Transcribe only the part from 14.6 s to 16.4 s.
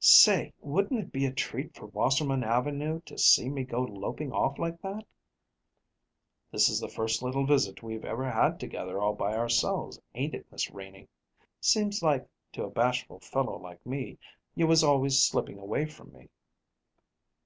was always slipping away from me."